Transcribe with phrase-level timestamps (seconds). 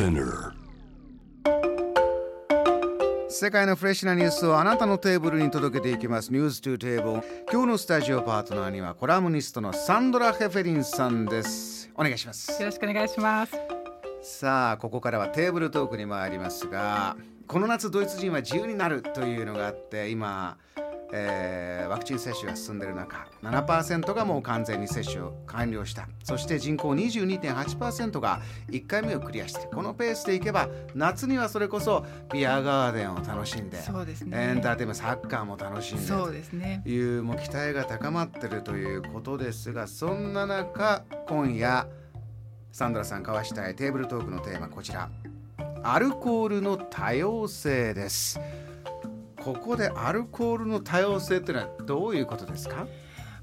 [0.00, 0.52] Spinner.
[3.28, 6.32] 世界のフレッシュなニュースをあなたのテーブルに届けていきます。
[6.32, 12.50] ニュース2テーブル今日のスタジオパートナーにはコラムニストのサンドラ・ヘフェリンさんですお願いします。
[12.62, 13.52] よろしくお願いします。
[14.22, 20.56] さあここからはテーブルトークに参りますがこの夏ドイツ人は自由になるというのがあって今
[21.12, 26.08] えー、ワクチン接種が進んでいる中7%がもう完全に接種を完了した。
[26.24, 36.82] そして人口22.8%が1回目をクリアしてこのペースでいけば夏にはそれこそビアガーデンを楽しんでそうです、ね、エンターテイメントサッカーも楽しんでそうですね。
[36.86, 41.86] いうもう期待が高まっているということですがそんな中今夜
[42.72, 45.10] サンドラさん交わしたいテーブルトークのテーマこちら。
[45.82, 48.38] アルコールの多様性です。
[49.42, 52.86] ここでアルコールの多様性っていうのはどういうことですか？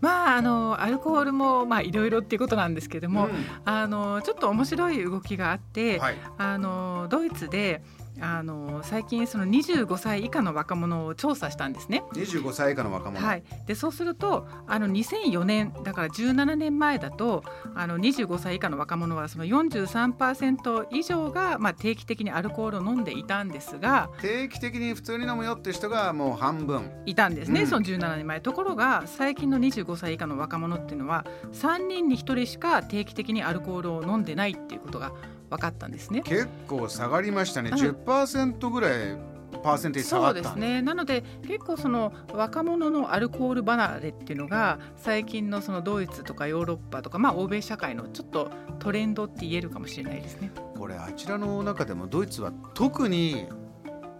[0.00, 3.30] まあ、あのアルコールもまあいろいろっていうことなんですけども、うん、
[3.64, 7.82] あのちょっと面白い動きがあって、はい、あのドイツで
[8.20, 12.04] あの最近その25歳以下の若者を調査したんですね。
[12.12, 13.24] 25歳以下の若者。
[13.24, 13.42] はい。
[13.66, 17.42] でそうするとあの2004年だから17年前だと
[17.74, 27.62] あの25歳以下の若者はその43%以上がまあ定期的にアルコールを飲んでいたんですが、定期的に普通に飲むよっていう人がもう半分いたんですね。
[27.62, 28.40] うん、その17年前。
[28.40, 35.12] ところが最近の25歳以下の若者っていうのは3人に1人しか定期的にアルコールを飲んでないっていうことが
[35.54, 36.22] 分かったんですね。
[36.22, 39.16] 結構下がりましたね、うん、10%ぐらい
[39.62, 40.82] パーセンテージ下がったそうですね。
[40.82, 50.50] なので結構その若者のアルコール離れっていうのが最近のそのドイツとかヨーロッパとかまあ欧米社会のちょっとトレンドって言えるかもしれないですね。
[50.76, 53.46] これあちらの中でもドイツは特に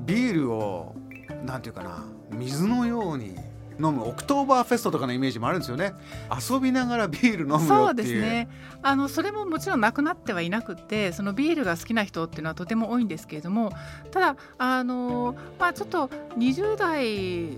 [0.00, 0.94] ビールを
[1.44, 3.36] なんていうかな水のように
[3.78, 5.94] 飲むオクトーバーフェストとかのイメージもあるんですよね。
[6.50, 8.48] 遊びながらビール飲むそうですね。
[8.82, 13.72] あのそれももちろんなくなってはいなくてそのビールが好きな人っていうのはとても多いんですけれども
[14.10, 17.04] ただあのまあちょっと20代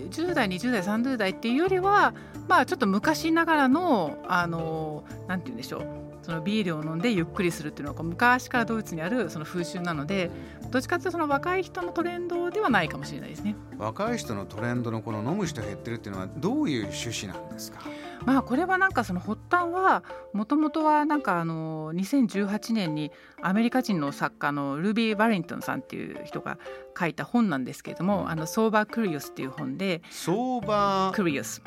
[0.09, 2.13] 10代20代30代っていうよりは
[2.47, 6.09] まあちょっと昔ながらのあのなんて言うんでしょう。
[6.21, 10.29] そのビールを飲んでゆっくりするっていうのは昔からドイツにあるその風習なので
[10.71, 13.55] どっちかというとその若い人のトレンドではないかもしれないですね。
[13.77, 17.79] 若い人のトレンドのこの飲む人減ってるっていうのはどういう趣旨なんですか？
[18.25, 20.03] まあこれはなんかその発端は
[20.33, 26.59] もともとはなんかあの2018年にアメリカ人の作家のルビー・バリントンさんっていう人が
[26.99, 31.15] 書いた本なんですけれども「あのソーバー・クリオス」っていう本でソーバー・。
[31.15, 31.61] クリオス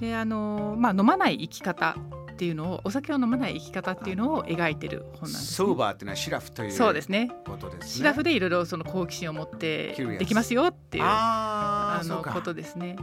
[0.00, 1.96] であのまあ飲まない生き方
[2.38, 7.32] っていうのをお酒を飲まない生き方っていうのを描いてる本なんです、ね、ソーバーっていうのはシラフというそうですね。
[7.44, 7.90] ことですね。
[7.90, 9.88] シラフでいろいろその好奇心を持って
[10.20, 12.94] できますよっていうあのことですね。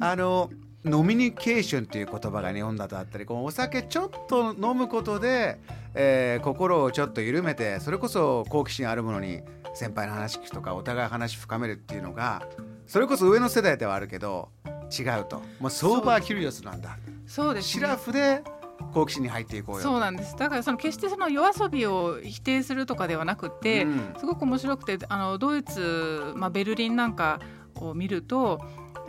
[0.00, 0.48] あの
[0.86, 5.58] ノミニケーションという言葉が日本だとあったりこのお酒ちょっと飲むことで、
[5.94, 9.42] えー、心をちょっと緩めてそれこそ好奇心あるものに
[9.74, 12.46] 先輩の話聞くとかお互い話深めるっていうのが
[12.86, 14.48] それこそ上の世代ではあるけど
[14.98, 15.42] 違うと。
[15.60, 16.96] もうソーバーキュリオスなんだ。
[17.26, 18.42] そうです、ね、シラフで
[18.92, 20.36] 好奇心に入っていこうよそうなんです。
[20.36, 27.40] だからその決してその夜遊びを否定するとかではなくて、うん、すごく面白くてあのドイツ、まあ、ベルリンなんか
[27.76, 28.60] を見ると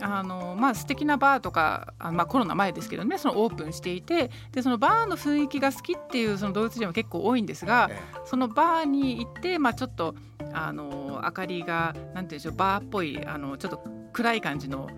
[0.02, 7.90] あのまあ素敵なバーとかあ、まあ、コロナ前ですけどねそのオープンしていてでそのバーの雰囲気が好きっていうそのドイツ人は結構多いんですが、
[8.24, 10.14] そのバーに行って、まあ、ちょっと
[10.52, 14.88] あの明かりがなんていうんでしょうバーっぽいあのちょっと暗い感じの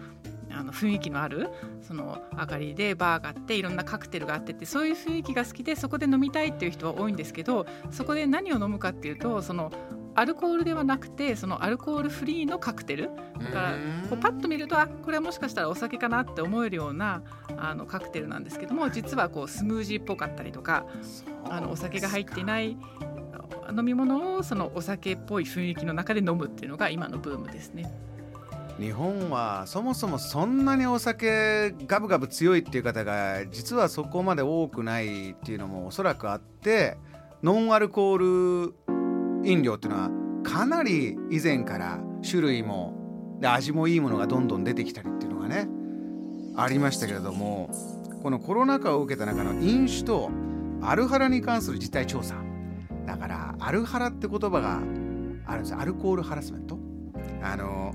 [0.54, 1.48] あの雰囲気のある
[1.80, 9.72] その明かりでバーがあっていろんなカクテルがあってってそういう雰囲気が好きでそこで飲みたいっていう人は多いんですけどそこで何を飲むかっていうとその
[10.14, 13.10] アルコールではなくてそのアルコールフリーのカクテル。
[13.38, 13.74] だから
[14.08, 17.22] こうパッと見るとあこれはもしかしたらお酒かなって思えるような
[17.56, 20.86] あのカクテルなんですけども実はこうスムージーっぽかったりとか
[21.48, 22.76] あのお酒が入っていない
[23.76, 27.92] 飲み物をそのお酒っぽい雰囲気の中で飲むっていうのが今のブームですね。
[28.82, 36.96] 日本はそもそもそんなにお酒ガブガブ強いっていう方が実はそこまで多くないっていうのもおそらくあって
[37.44, 38.67] ノンアルコー
[39.44, 40.11] ル飲料っていうのは
[40.43, 45.69] かなり以前から種類もで味もいいものがどんどん出てきたりっていうのがね
[46.56, 47.70] ありましたけれども
[48.25, 50.31] このコロナ禍を受けた中の飲酒と
[50.82, 52.35] アルハラに関する実態調査。
[53.06, 54.78] だからアルハラって言葉が
[55.46, 56.78] あるんですアルコールハラスメント。
[57.43, 57.94] あの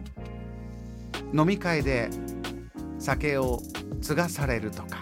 [1.33, 2.09] 飲み会で
[3.00, 3.62] 酒を
[4.01, 5.00] 継がされるとか、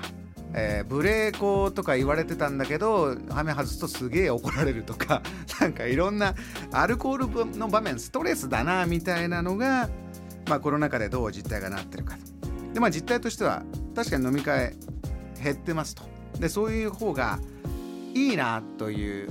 [0.54, 5.22] えー、無礼講とか言われてたんだけどハメ外すとすげえ怒られるとか
[5.60, 6.36] なんかいろんな
[6.72, 9.90] アルコールの場面ストレスだなみたいなのが、
[10.48, 12.18] まあ、コロナ禍でどう実態がなってるか
[12.74, 13.64] でまあ実態としては
[13.96, 14.76] 確かに飲み会
[15.42, 16.04] 減ってますと。
[16.40, 17.40] でそういう方が
[18.14, 19.30] いいなという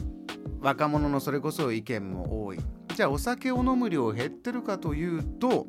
[0.61, 2.59] 若者のそれこそ意見も多い。
[2.95, 5.67] じゃあお酒を飲む量減ってるかというと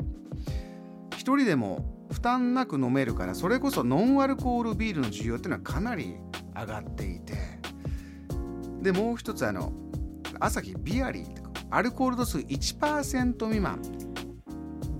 [1.25, 6.15] 人でも負担なく飲めるからそれこそノンアルコールビールの需要っていうのはかなり
[6.55, 7.33] 上がっていて。
[8.81, 9.73] でもう一つあの
[10.39, 11.25] 朝日ビアリー
[11.71, 13.81] アルコール度数1%未満。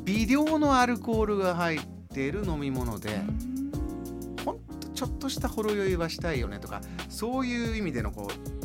[0.06, 1.80] 微量のアルコールが入っ
[2.14, 3.22] ている飲み物で
[4.46, 8.65] ほんとちょっとしたほろ酔いはしたいよねとかそういう意味でのこう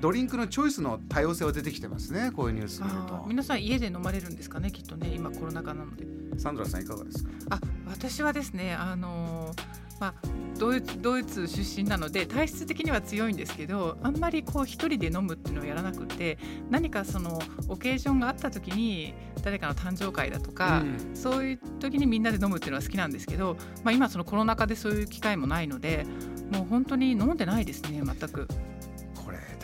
[0.00, 3.24] ドリンクのチョイスの多様性は出てきてますねこういうニュース見ると。
[3.28, 6.06] 皆さん家で飲まれるんですかねきっとね今コロナ禍なので。
[6.38, 7.30] サンドラさんいかがですか？
[7.50, 9.54] あ私はですねあの
[9.98, 10.14] まあ
[10.58, 16.38] ドイツドイツ出身なので体質的には強いんですけどあんまりこう一人で飲むっていうのをやらなくて
[16.70, 17.38] 何かその
[17.68, 19.12] オケージョンがあった時に
[19.42, 26.06] 誰かの誕生会だとか、うん、そういう時にみんなで飲むっていうのは好きなんですけど、まあ、今そのコロナ禍でそういう機会もないので
[26.52, 28.48] もう本当に飲んでないですね全く。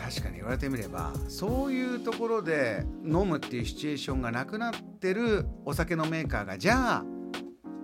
[0.07, 7.05] 確かに言われてみればそういうところで飲むっていうシチュエーションがなくなってるお酒のメーカーがじゃあ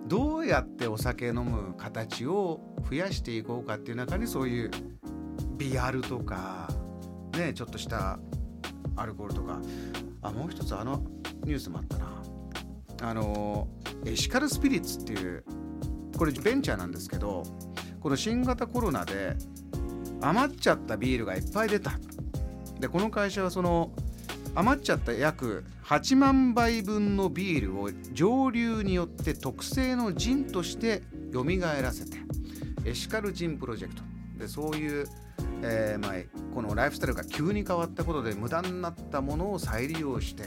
[0.06, 4.70] どうやってお酒飲む形を増やしていこうかっていう中にそういう
[5.58, 6.68] ビアルとか
[7.36, 8.18] ねちょっとした
[8.96, 9.60] アルコールとか。
[10.24, 11.02] あもう一つあの
[11.44, 12.22] ニュースもあったな。
[13.02, 13.68] あの
[14.06, 15.44] エシカルスピリッツっていう
[16.16, 17.42] これベンチャーなんですけど
[18.00, 19.36] この新型コロナで
[20.22, 21.92] 余っちゃったビールがいっぱい出た。
[22.80, 23.92] でこの会社はその
[24.54, 32.18] 余っちゃった約8万杯分のビールを蒸留によって特製のジンとして蘇らせて
[32.84, 34.02] エシカルジンプロジェクト
[34.38, 35.06] でそういう、
[35.62, 36.12] えーまあ、
[36.54, 40.42] このライフスタイルが急に変わったことで無駄になったものを再利用して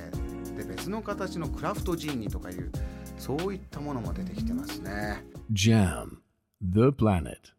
[0.56, 2.71] で別の形のクラフトジンにとかいう
[3.18, 5.25] そういったものも出てきてますね。
[5.51, 6.18] JAM
[6.62, 7.56] The Planet